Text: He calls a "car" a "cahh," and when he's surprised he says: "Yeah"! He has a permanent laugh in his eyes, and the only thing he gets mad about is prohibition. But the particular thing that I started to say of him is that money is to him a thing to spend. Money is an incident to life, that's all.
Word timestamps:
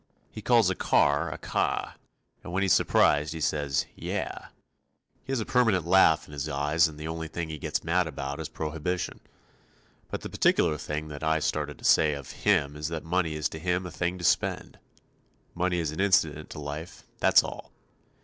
He 0.31 0.41
calls 0.41 0.67
a 0.71 0.73
"car" 0.73 1.31
a 1.31 1.37
"cahh," 1.37 1.93
and 2.43 2.51
when 2.51 2.63
he's 2.63 2.73
surprised 2.73 3.33
he 3.35 3.39
says: 3.39 3.85
"Yeah"! 3.95 4.47
He 5.23 5.31
has 5.31 5.39
a 5.39 5.45
permanent 5.45 5.85
laugh 5.85 6.25
in 6.25 6.33
his 6.33 6.49
eyes, 6.49 6.87
and 6.87 6.97
the 6.97 7.07
only 7.07 7.27
thing 7.27 7.49
he 7.49 7.59
gets 7.59 7.83
mad 7.83 8.07
about 8.07 8.39
is 8.39 8.49
prohibition. 8.49 9.19
But 10.09 10.21
the 10.21 10.29
particular 10.31 10.75
thing 10.79 11.09
that 11.09 11.21
I 11.21 11.37
started 11.37 11.77
to 11.77 11.85
say 11.85 12.13
of 12.13 12.31
him 12.31 12.75
is 12.75 12.87
that 12.87 13.03
money 13.05 13.35
is 13.35 13.47
to 13.49 13.59
him 13.59 13.85
a 13.85 13.91
thing 13.91 14.17
to 14.17 14.23
spend. 14.23 14.79
Money 15.53 15.77
is 15.77 15.91
an 15.91 15.99
incident 15.99 16.49
to 16.49 16.59
life, 16.59 17.03
that's 17.19 17.43
all. 17.43 17.71